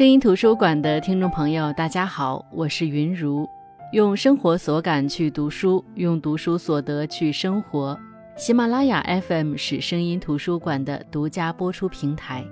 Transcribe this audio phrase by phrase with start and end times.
[0.00, 3.46] 声音图书馆的听众朋友，大家好，我是云如，
[3.92, 8.00] 用生活所感去读书，用读书所得去生活。
[8.34, 12.42] 喜马拉雅 FM 是声音图书馆的独家播出平台。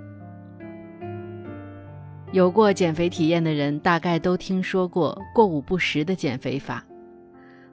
[2.31, 6.85] 有过减肥体验的人，大概都听说过“过午不食”的减肥法。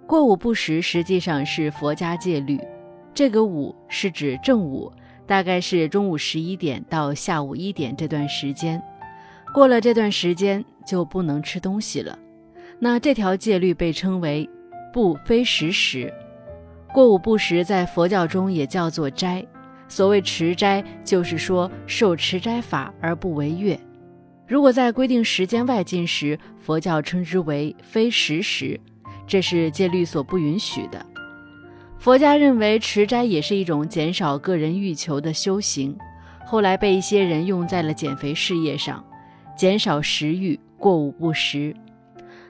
[0.07, 2.59] 过午不食实际上是佛家戒律，
[3.13, 4.91] 这个午是指正午，
[5.27, 8.83] 大概是中午十一点到下午一点这段时间。
[9.57, 12.19] 过了这段时间就不能吃东西了，
[12.79, 14.47] 那这条戒律被称为
[14.93, 16.13] “不非食时”。
[16.93, 19.43] 过午不食在佛教中也叫做斋。
[19.89, 23.81] 所谓持斋，就是说受持斋法而不违越。
[24.47, 28.79] 如果在规定时间外进食，佛教称之为非食时，
[29.27, 31.03] 这是戒律所不允许的。
[31.97, 35.97] 佛家认为持斋也是一种减少个人欲求的修行，
[36.45, 39.03] 后来被一些人用在了减肥事业上。
[39.57, 41.75] 减少食欲，过午不食。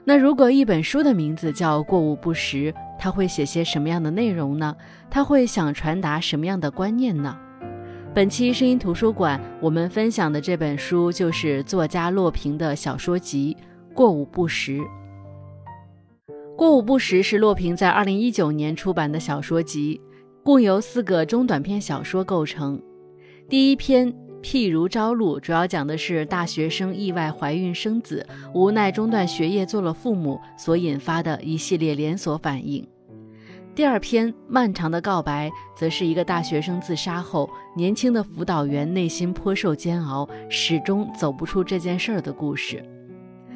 [0.03, 4.75] 那如果一本书的名字叫《过午不食》，他会写些什么样的内容呢？
[5.09, 7.37] 他会想传达什么样的观念呢？
[8.13, 13.55] 本期声音图书馆，我们分享的这本书就是作家洛平的小说集
[13.93, 14.77] 《过午不食》。
[16.55, 20.01] 《过午不食》是洛平在二零一九年出版的小说集，
[20.43, 22.81] 共由四个中短篇小说构成。
[23.47, 24.13] 第一篇。
[24.41, 32.87] 譬如朝露，主要讲的是大学生意外怀孕生子，无奈中断学业做了父母所引发的一系列连锁反应。
[33.75, 42.83] 第二篇漫长的告白，则是一个大学生自杀后，年轻的辅导员内心颇受煎熬，始终走不出这件事儿的故事。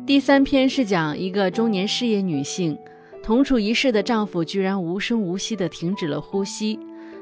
[0.06, 2.78] 第三篇是讲一个中年事业女性，
[3.23, 6.78] 同处一室的丈夫居然无声无息地停止了呼吸。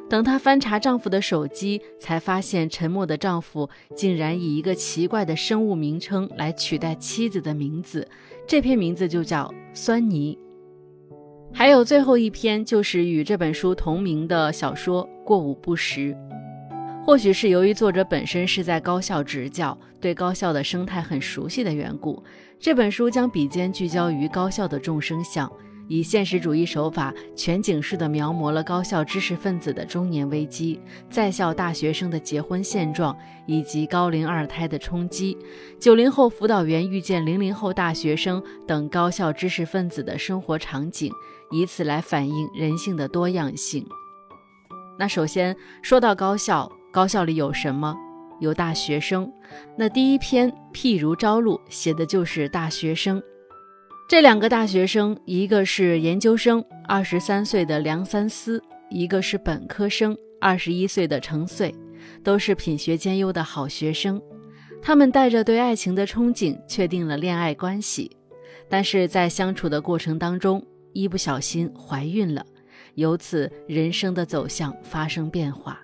[0.09, 8.07] 等她翻查丈夫的手机，才发现沉默的丈夫竟然以一个奇怪的生物名称来取代妻子的名字，
[8.47, 10.37] 这篇名字就叫酸泥。
[11.53, 16.13] 还有最后一篇，就是与这本书同名的小说《过午不食》。
[17.05, 22.21] 或许是由于作者本身是在高校执教，对高校的生态很熟悉的缘故，
[22.59, 25.51] 这本书将笔尖聚焦于高校的众生相。
[25.89, 30.79] 以现实主义手法，全景式地描摹了高校知识分子的中年危机、
[31.09, 33.17] 在校大学生的结婚现状，
[33.47, 35.35] 以及高龄二胎的冲击、
[35.79, 41.11] 九零后辅导员遇见零零后大学生等高校知识分子的生活场景，
[41.51, 43.85] 以此来反映人性的多样性。
[44.97, 47.95] 那首先说到高校，高校里有什么？
[48.39, 49.29] 有大学生。
[49.75, 53.21] 那第一篇譬如朝露写的就是大学生。
[54.09, 58.59] 这两个大学生，一个是研究生，二十三岁的梁三思；
[58.89, 61.71] 一个是本科生，二十一岁的程穗，
[62.23, 64.19] 都是品学兼优的好学生。
[64.81, 68.09] 他们带着对爱情的憧憬，确定了恋爱关系。
[68.67, 72.43] 但是在相处的过程当中，一不小心怀孕了，
[72.95, 75.79] 由此人生的走向发生变化。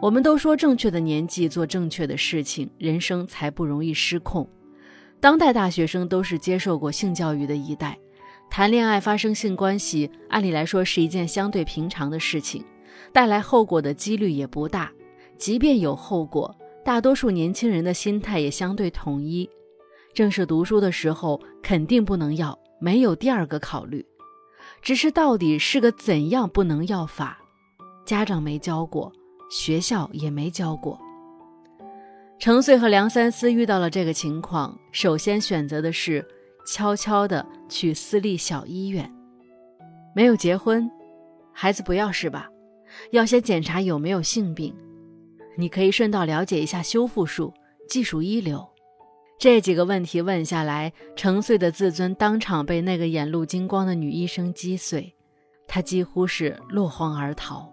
[0.00, 4.48] 我们都说，正确的年纪做正确的事情，人生才不容易失控。
[5.20, 7.98] 当代大学生都是接受过性教育的一代，
[8.48, 12.64] 谈恋爱发生性关系，按理来说是一件相对平常的事情，
[13.12, 14.92] 带来后果的几率也不大。
[15.36, 19.48] 即便有后果，大多数年轻人的心态也相对统一。
[20.14, 24.04] 正是读书的时候，肯定不能要，没有第二个考虑。
[24.82, 27.38] 只是到底是个怎样不能要法，
[28.04, 29.12] 家长没教过，
[29.50, 30.98] 学校也没教过。
[32.38, 36.24] 程穗和梁三思遇到了这个情况，首先选择的是
[36.64, 39.12] 悄悄地去私立小医院，
[40.14, 40.88] 没有结婚，
[41.52, 42.48] 孩子不要是吧？
[43.10, 44.72] 要先检查有没有性病，
[45.56, 47.52] 你可以顺道了解一下修复术，
[47.88, 48.64] 技术一流。
[49.36, 55.12] 这几个问题问下来，程穗的自尊当场被那个眼露金光的女医生击碎，
[55.66, 57.68] 她几乎是落荒而逃。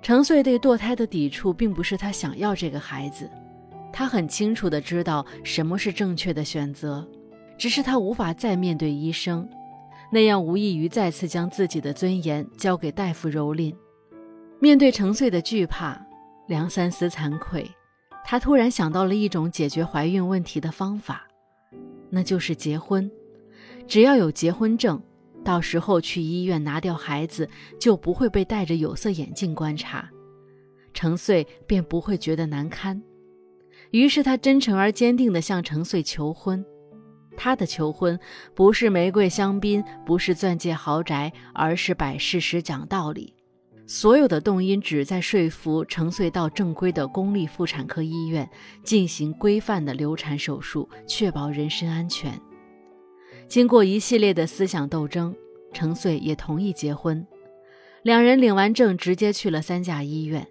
[0.00, 3.28] 程穗对堕胎的抵触，并不是她想要这个孩子。
[3.92, 7.06] 他很清楚地知道什么是正确的选择，
[7.58, 9.48] 只是他无法再面对医生，
[10.12, 13.74] 那样无异于再次将自己的尊严交给大夫蹂躏。
[14.58, 16.00] 面对程穗的惧怕，
[16.46, 17.68] 梁三思惭愧，
[18.24, 21.26] 他突然想到了一种解决怀孕问题的方法，
[22.10, 23.10] 那就是结婚。
[23.86, 25.02] 只要有结婚证，
[25.42, 27.48] 到时候去医院拿掉孩子，
[27.78, 30.08] 就不会被戴着有色眼镜观察，
[30.92, 33.00] 程穗便不会觉得难堪。
[33.90, 36.64] 于是他真诚而坚定地向程穗求婚，
[37.36, 38.18] 他的求婚
[38.54, 43.34] 不是玫瑰香槟，不是钻戒豪宅，而是摆事实讲道理。
[43.86, 48.48] 所有的动因旨在说服程穗到正规的公立妇产科医院
[48.84, 52.40] 进行规范的流产手术，确保人身安全。
[53.48, 55.34] 经过一系列的思想斗争，
[55.72, 57.26] 程穗也同意结婚。
[58.04, 60.46] 两人领完证，直接去了三甲医院。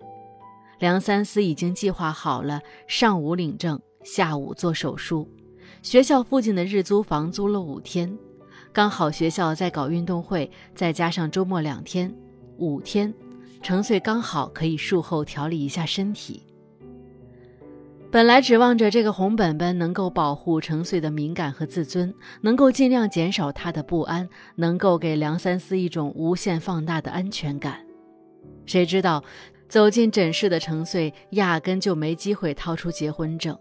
[0.79, 5.29] 梁三思已经计划好了，上午领证，下午做手术。
[5.81, 8.17] 学校附近的日租房租了五天，
[8.71, 12.13] 刚好学校在搞运动会，再加上周末两天，
[12.57, 13.13] 五天，
[13.61, 16.43] 程穗刚好可以术后调理一下身体。
[18.09, 27.85] 本来指望着这个红本本能够保护程穗的敏感和自尊，能够尽量减少他的不安，能够给梁三思一种无限放大的安全感。
[28.65, 29.23] 谁知道？
[29.69, 33.55] 走进诊室的程穗压根就没机会掏出结婚证，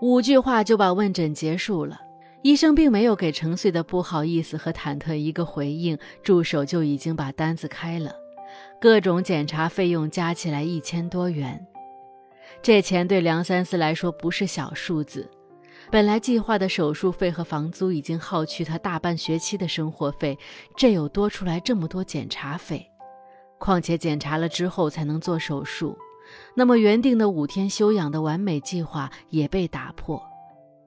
[0.00, 2.00] 五句话就把问诊结束了。
[2.40, 8.14] 医生并没有给程穗的不好意思和忐忑一个回应，助手就已经把单子开了，
[8.80, 11.66] 各种检查费用加起来一千多元。
[12.62, 15.30] 这钱对梁三思来说不是小数字，
[15.90, 20.38] 本来计划的手术费和房租已经耗去他大半学期的生活费，
[20.76, 22.90] 这又多出来这么多检查费。
[23.64, 25.96] 况且检查了之后才能做手术，
[26.54, 30.22] 那么原定的五天休养的完美计划也被打破，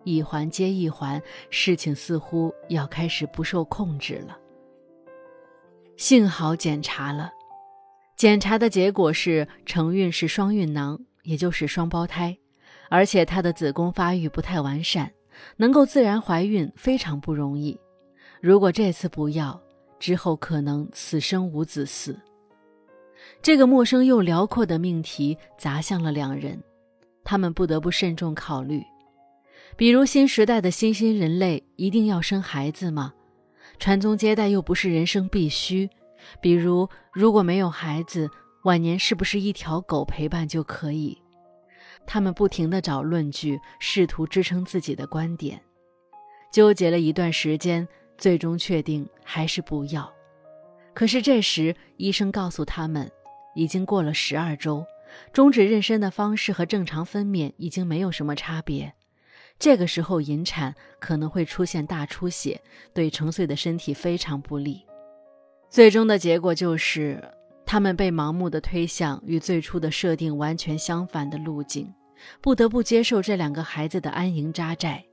[0.04, 1.20] 一环接一环，
[1.50, 4.38] 事情似乎要开始不受控制了。
[5.96, 7.32] 幸好检查了，
[8.16, 12.38] 检查的结果是承孕是双孕囊，也就是双胞胎，
[12.92, 15.12] 而且她的子宫发育不太完善，
[15.56, 17.76] 能够自然怀孕非常不容易。
[18.40, 19.60] 如果这次不要，
[19.98, 22.16] 之后可能此生无子嗣。
[23.42, 26.62] 这个陌生又辽阔的命题砸向了两人，
[27.24, 28.84] 他们不得不慎重考虑。
[29.76, 33.14] 比如新时代的新兴人类一定要生孩子吗？
[33.80, 35.90] 传宗接代又不是人生必须。
[36.42, 38.30] 比如如果没有孩子，
[38.64, 41.18] 晚年是不是一条狗陪伴就可以？
[42.08, 45.62] 他们不停地找论据，试图支撑自己的观点。
[46.52, 47.88] 纠结了一段时间，
[48.18, 50.12] 最终确定还是不要。
[50.94, 53.10] 可是这时医生告诉他们。
[53.58, 54.86] 已经过了十二周，
[55.34, 58.94] 终止妊娠的方式和正常分娩已经没有什么差别。
[59.58, 62.62] 这个时候引产可能会出现大出血，
[62.94, 64.86] 对成穗的身体非常不利。
[65.72, 67.20] 最终的结果就是，
[67.66, 71.92] 他们被盲目的推向与最初的设定完全相反的路径，
[72.40, 75.04] 不得不接受这两个孩子的安营扎寨，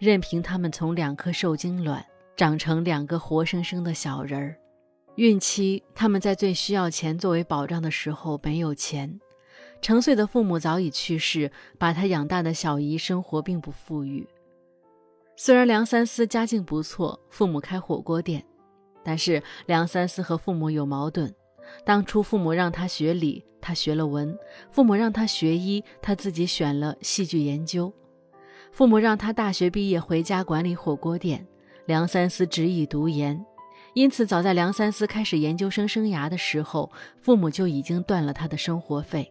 [0.00, 2.04] 任凭他们从两颗受精卵
[2.36, 4.56] 长成两个活生生的小人儿。
[5.16, 9.20] 孕期，他们在最需要钱作为保障的时候没有钱。
[9.82, 14.26] 程穗的父母早已去世，把他养大的小姨生活并不富裕。
[15.36, 18.44] 虽然梁三思家境不错，父母开火锅店，
[19.02, 21.34] 但是梁三思和父母有矛盾。
[21.84, 24.34] 当初父母让他学理，他学了文；
[24.70, 27.92] 父母让他学医，他自己选了戏剧研究。
[28.72, 31.46] 父母让他大学毕业回家管理火锅店，
[31.86, 33.44] 梁三思执意读研。
[33.94, 36.90] 因此，早在梁三思开始研究生生涯的时候，
[37.20, 39.30] 父母就已经断了他的生活费。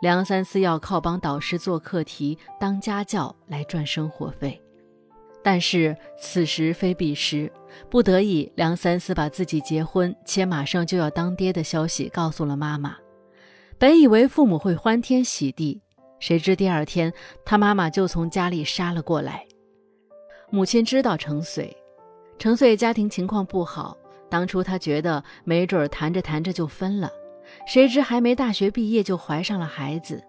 [0.00, 4.60] 梁三思要靠帮导师做课题、当家教来赚生活费。
[5.42, 7.50] 但是此时非彼时，
[7.90, 12.96] 不得已，梁三思把自己结婚且马上就要当爹的消息告诉了妈妈。
[13.78, 15.82] 本以为父母会欢天喜地，
[16.20, 17.12] 谁知第二天
[17.44, 19.44] 他妈妈就从家里杀了过来。
[20.50, 21.76] 母亲知道程遂。
[22.42, 23.96] 程穗家庭情况不好，
[24.28, 27.08] 当初他觉得没准谈着谈着就分了，
[27.68, 30.20] 谁知还没大学毕业就怀上了孩子。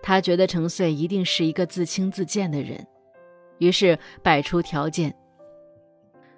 [0.00, 2.86] 他觉得程穗一定是一个自轻自贱的人，
[3.58, 5.12] 于是摆出条件：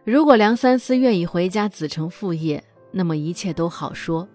[0.04, 4.26] 如果梁三思愿意回家子承父业，那么一切都好说；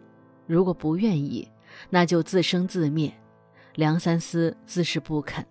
[0.45, 1.49] 如果不愿意，
[1.89, 3.11] 那就自生自灭。
[3.73, 5.43] 梁三思自是不肯。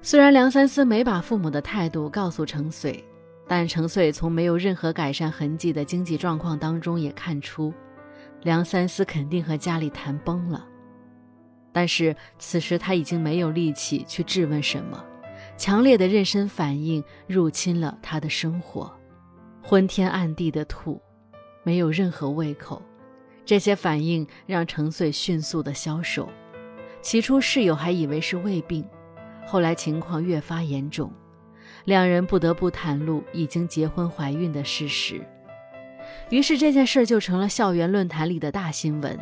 [0.00, 3.04] 虽然梁三思没把父母的态度告诉程穗。
[3.54, 7.70] 但程穗从没有任何改善痕迹的经济状况当中也看出，
[8.40, 10.66] 梁三思肯定和家里谈崩了。
[11.70, 15.04] 但是此时他已经没有力气去质问什么，
[15.58, 18.90] 强烈的妊娠反应入侵了他的生活，
[19.62, 20.98] 昏天暗地的吐，
[21.62, 22.80] 没有任何胃口。
[23.44, 26.26] 这些反应让程穗迅速的消瘦，
[27.02, 28.82] 起初室友还以为是胃病，
[29.46, 31.12] 后来情况越发严重。
[31.84, 35.20] 两人不得不袒露已经结婚怀孕的事实，
[36.30, 39.18] 于是这件事就成了校园论坛里的大新闻。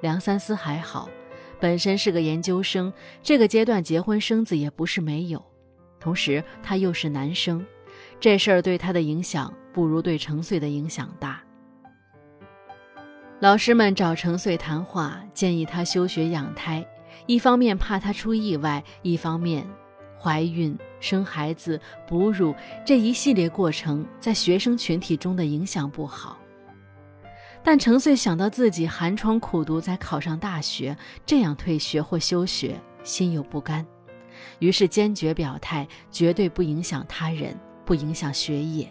[0.00, 1.08] 梁三思还好，
[1.60, 2.92] 本身是个研究生，
[3.22, 5.44] 这个阶段结婚生子也不是没有。
[6.00, 7.64] 同时他又是男生，
[8.18, 11.40] 这事儿对他的影响不如对程穗的影响大。
[13.38, 16.84] 老师们找程穗谈话，建议他休学养胎，
[17.26, 19.64] 一方面怕他出意外，一方面
[20.22, 22.54] 怀孕、生孩子、哺乳
[22.86, 26.38] 这一系列过程在学生群体中的影响不好。
[27.64, 33.84] 但程穗想到自己寒窗苦读才考上大学，这样退学或休学，心有不甘，
[34.60, 38.88] 于是坚决表态，绝对不影响他人，不影响学业。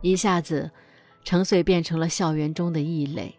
[0.00, 0.70] 一下子，
[1.24, 3.36] 程穗变成了校园中的异类，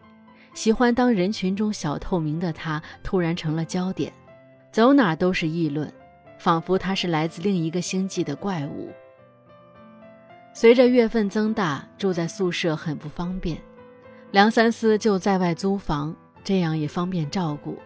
[0.54, 4.12] 喜欢当人群中小透明的他，突然成了焦点，
[4.70, 5.92] 走哪都是议论，
[6.42, 8.90] 仿佛他是来自另一个星际的怪物。
[10.52, 13.56] 随着月份增大，住在宿舍很不方便，
[14.32, 17.78] 梁三思就在外租房，这样也方便照顾。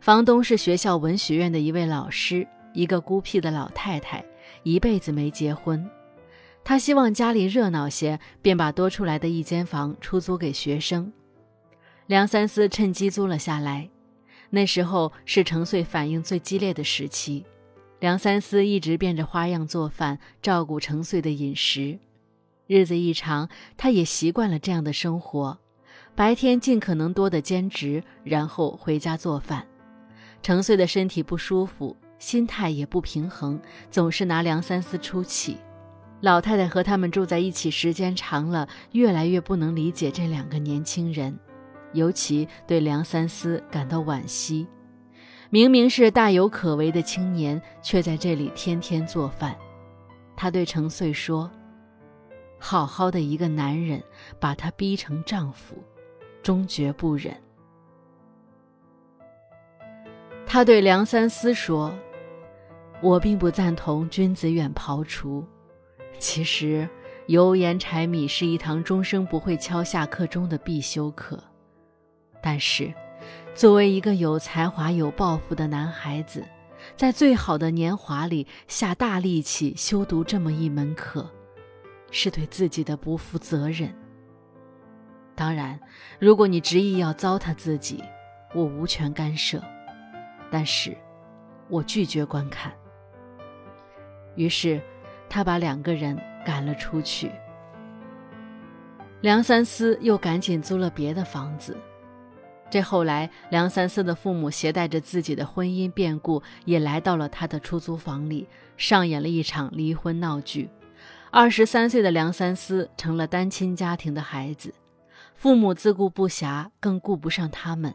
[0.00, 4.24] 房东是学校文学院的一位老师，一个孤僻的老太太，
[4.62, 5.84] 一辈子没结婚。
[6.62, 11.12] 她希望家里热闹些，便把多出来的一间房出租给学生。
[12.06, 13.90] 梁三思趁机租了下来。
[14.50, 17.44] 那时候是程穗反应最激烈的时期。
[18.02, 22.00] 梁三思一直变着花样做饭，照顾程穗的饮食。
[22.66, 25.56] 日子一长，他也习惯了这样的生活：
[26.16, 29.64] 白天尽可能多的兼职，然后回家做饭。
[30.42, 35.58] 程穗的身体不舒服，心态也不平衡，总是拿梁三思出气。
[36.22, 41.38] 老太太和他们住在一起时间长了，越来越不能理解这两个年轻人，
[41.92, 44.66] 尤其对梁三思感到惋惜。
[45.52, 49.54] 明明是大有可为的青年，却在这里天天做饭。
[50.34, 51.50] 他对程穗说
[52.58, 54.02] ：“好好的一个男人，
[54.40, 55.76] 把他逼成丈夫，
[56.42, 57.36] 终绝不忍。”
[60.48, 61.92] 他对梁三思说
[63.02, 65.44] ：“我并不赞同君子远庖厨。
[66.18, 66.88] 其实，
[67.26, 71.38] 油盐柴米是一堂终生不会敲下课钟的必修课，
[72.42, 72.90] 但是。”
[73.54, 76.42] 作为一个有才华、有抱负的男孩子，
[76.96, 81.30] 在最好的年华里下大力气修读这么一门课，
[82.10, 83.94] 是对自己的不负责任。
[85.34, 85.78] 当然，
[86.18, 88.02] 如果你执意要糟蹋自己，
[88.54, 89.62] 我无权干涉，
[90.50, 90.96] 但是，
[91.68, 92.72] 我拒绝观看。
[94.34, 94.80] 于是，
[95.28, 97.30] 他把两个人赶了出去。
[99.20, 101.76] 梁三思又赶紧租了别的房子。
[102.72, 108.48] 这后来，梁三思的父母携带着自己的婚姻变故，也来到了他的出租房里，
[108.78, 110.70] 上演了一场离婚闹剧。
[111.30, 114.72] 二十三岁的梁三思成了单亲家庭的孩子，
[115.34, 117.94] 父母自顾不暇，更顾不上他们。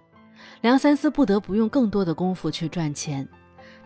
[0.61, 3.27] 梁三思不得不用更多的功夫去赚钱。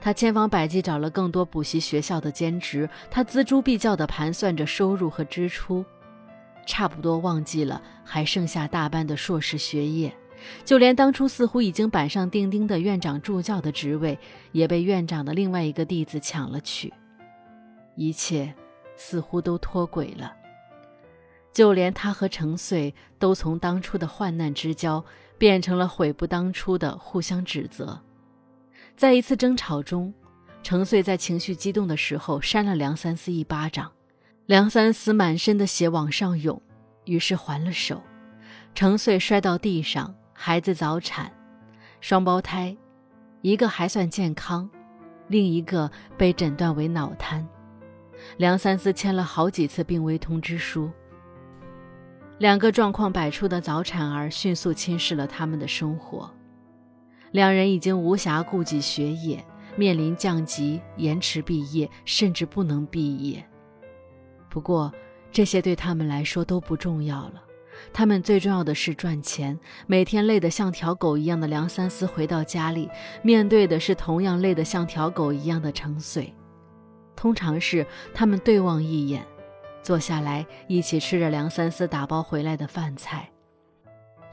[0.02, 5.86] 他千方百计找了更多补习学校的兼职，他锱铢必较地盘算着收入和支出，
[6.66, 10.14] 差不多忘记了还剩下大半的硕士学业。
[10.64, 14.18] 就连当初似乎已经板上钉钉的院长助教的职位，
[14.52, 16.94] 也被院长的另外一个弟子抢了去。
[17.96, 18.54] 一切
[18.96, 20.34] 似乎都脱轨了。
[21.54, 25.04] 就连他和程穗都从当初的患难之交，
[25.38, 28.00] 变成了悔不当初的互相指责。
[28.96, 30.14] 在一次争吵中，
[30.64, 33.92] 程穗在情绪激动的时候扇了梁三思一巴掌，
[34.46, 36.62] 梁三思满身的血往上涌，
[37.04, 38.02] 于是还了手。
[38.74, 40.16] 程穗摔到地上。
[40.44, 41.32] 孩子早产，
[42.00, 42.76] 双胞胎，
[43.44, 44.68] 一个还算健康，
[45.28, 47.48] 另一个被诊断为脑瘫。
[48.38, 50.90] 梁三思签了好几次病危通知书。
[52.40, 56.28] 两个状况百出的早产儿迅速侵蚀了他们的生活，
[57.30, 59.46] 两人已经无暇顾及学业，
[59.76, 63.46] 面临降级、延迟毕业，甚至不能毕业。
[64.50, 64.92] 不过，
[65.32, 67.44] 这些对他们来说都不重要了。
[67.94, 69.60] 他们最重要的是赚钱。
[69.88, 72.90] 每天累得像条狗一样的梁三思回到家里，
[73.22, 76.34] 面对的是同样累得像条狗一样的程穗。
[77.16, 79.26] 通常是他们对望一眼，
[79.84, 83.30] 坐下来一起吃着梁三思打包回来的饭菜。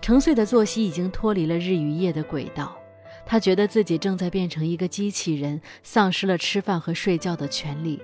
[0.00, 2.75] 程穗的作息已经脱离了日与夜的轨道，
[3.26, 8.00] 他觉得自己正在变成一个机器人，丧失了吃饭和睡觉的权利。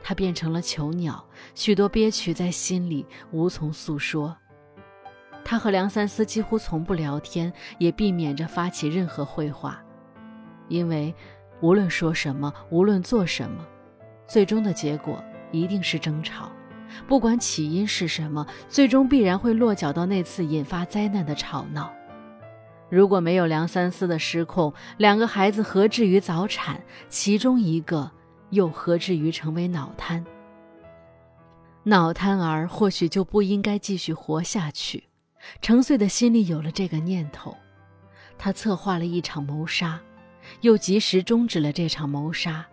[0.00, 1.22] 他变成了囚鸟，
[1.54, 4.34] 许多憋屈在心里无从诉说。
[5.50, 9.82] 他和梁三思几乎从不聊天，也避免着发起任何会话，
[10.68, 11.14] 因为
[11.62, 13.66] 无论说什么，无论做什么，
[14.26, 16.52] 最终的结果一定是争吵。
[17.06, 21.90] 不管起因是什么，最终必然会落脚到那次引发灾难的吵闹。
[22.90, 26.78] 如果没有梁三思的失控，两个孩子何至于早产？
[27.08, 28.10] 其中一个
[28.50, 30.22] 又何至于成为脑瘫？
[31.84, 35.04] 脑瘫儿或许就不应该继续活下去。
[35.60, 37.56] 程穗的心里有了这个念头，
[38.36, 40.00] 他策划了一场谋杀，
[40.60, 42.66] 又及时终止了这场谋杀。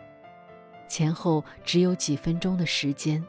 [0.88, 3.24] 前后只有几分钟的时间，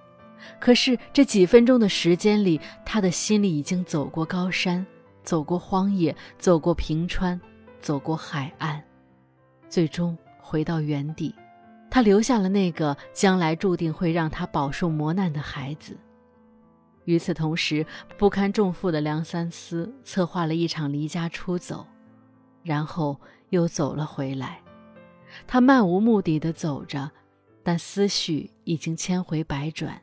[0.60, 4.86] 可是这几分钟的时间里，他的心里已经走过高山，
[5.22, 7.40] 走过荒野，走过平川，
[7.80, 8.82] 走过海岸，
[9.68, 11.34] 最终回到原地。
[11.90, 15.96] 他留下了那个将来注定会让他饱受磨难的孩子。
[17.06, 17.84] 与此同时，
[18.18, 21.86] 不堪重负的梁三思策划了一场离家出走，
[22.62, 24.60] 然后又走了回来。
[25.46, 27.10] 他漫无目的的走着，
[27.62, 30.00] 但思绪已经千回百转。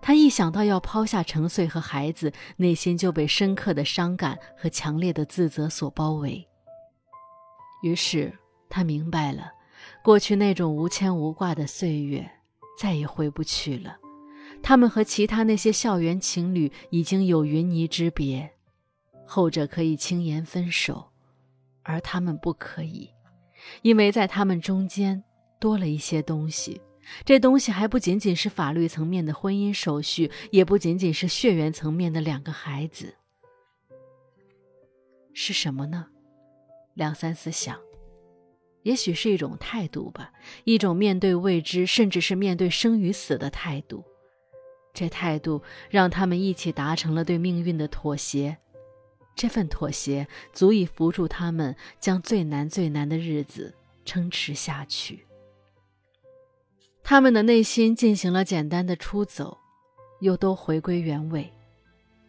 [0.00, 6.46] 他一想到要抛下程穗和孩子，内心就被深刻的伤感和强烈的自责所包围。
[7.82, 8.32] 于是
[8.68, 9.50] 他明白了，
[10.04, 12.30] 过去那种无牵无挂的岁月
[12.78, 13.96] 再也回不去了。
[14.62, 18.50] 他们和其他那些校园情侣已经有云泥之别，
[19.26, 21.10] 后者可以轻言分手，
[21.82, 23.10] 而他们不可以，
[23.82, 25.22] 因为在他们中间
[25.58, 26.80] 多了一些东西。
[27.24, 33.16] 这东西还不仅仅是法律层面的婚姻手续，也不仅仅是血缘层面的两个孩子，
[35.34, 36.06] 是什么呢？
[36.94, 37.76] 梁三思想，
[38.84, 44.04] 也许是一种态度吧，一种面对未知，甚至是面对生与死的态度。
[44.94, 48.58] 这态度让他们一起达成了对命运的妥协，
[49.34, 55.26] 这份妥协足以扶助他们将最难最难的日子撑持下去。
[57.02, 59.58] 他们的内心进行了简单的出走，
[60.20, 61.50] 又都回归原位。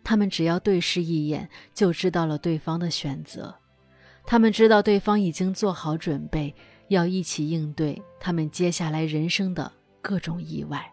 [0.03, 3.53] 他们只要对视一眼，就知道了对方的选择。
[4.25, 6.55] 他们知道对方已经做好准备，
[6.87, 10.92] 要一起应对他们接下来人生的各种意外。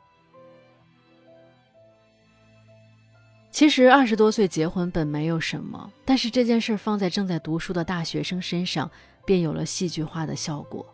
[3.50, 8.88] 其实二十多岁结婚本没有什么，但是这件事放在正在读书的大学生身上，
[9.26, 10.86] 便有了戏剧化的效果。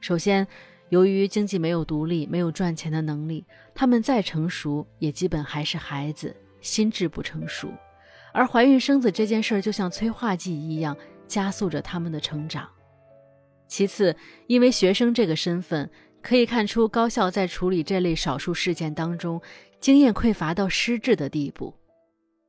[0.00, 0.46] 首先，
[0.90, 7.68] 由于经济没有独立，没有赚钱的能力，他们再成熟，也基本还是孩子，心智不成熟。
[8.32, 12.68] 而怀孕生子这件事就像催化剂一样，加速着他们的成长。
[13.66, 15.90] 其次，因为学生这个身份，
[16.22, 19.42] 可以看出高校在处理这类少数事件当中，
[19.80, 21.74] 经验匮乏到失智的地步。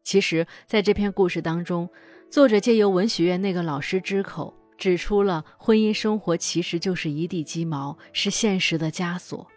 [0.05, 1.89] 其实，在这篇故事当中，
[2.29, 9.47] 作者借由文学院那个老师之口，指出了婚姻生活其实就是一地鸡毛，是现实的枷锁。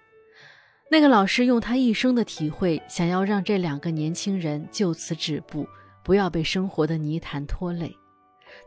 [0.91, 5.69] 那个老师用他一生的体会，想要让这两个年轻人就此止步，
[6.03, 7.95] 不要被生活的泥潭拖累。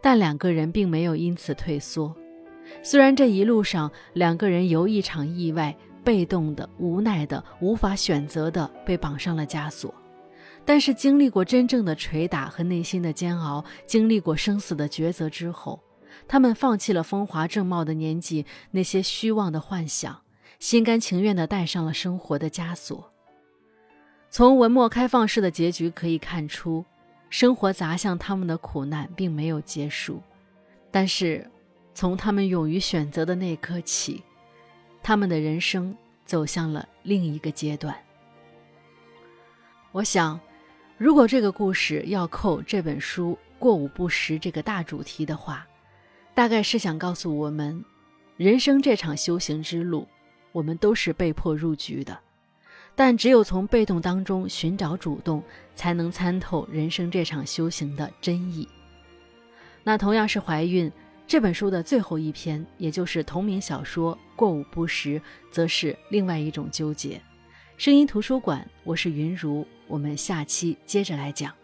[0.03, 2.15] 但两个人并没有因此退缩。
[2.83, 9.91] 虽然这一路上，两个人由一场意外，被动的、无奈的、无法选择的，被绑上了枷锁。
[10.63, 15.81] 但是经历过真正的捶打和内心的煎熬，经历过生死的抉择之后，
[16.27, 20.21] 他们放弃了风华正茂的年纪，那些虚妄的幻想，
[20.59, 23.11] 心甘情愿地戴上了生活的枷锁。
[24.29, 26.85] 从文末开放式的结局可以看出，
[27.29, 30.21] 生活砸向他们的苦难并没有结束，
[30.89, 31.49] 但是
[31.93, 34.23] 从他们勇于选择的那刻起，
[35.03, 35.93] 他们的人生
[36.23, 37.93] 走向了另一个阶段。
[39.91, 40.39] 我想。
[41.01, 45.65] 如果这个故事要扣这本书“过午不食”这个大主题的话，
[46.35, 47.83] 大概是想告诉我们，
[48.37, 50.07] 人生这场修行之路，
[50.51, 52.15] 我们都是被迫入局的。
[52.93, 55.41] 但只有从被动当中寻找主动，
[55.73, 58.69] 才能参透人生这场修行的真意。
[59.83, 60.91] 那同样是怀孕，
[61.25, 67.19] 这本书的最后一篇，也就是同名小说《过午不食》，则是另外一种纠结。
[67.75, 69.65] 声音图书馆，我是云如。
[69.91, 71.60] 我们下期接着来讲。